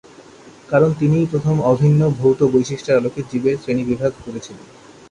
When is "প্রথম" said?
1.31-1.55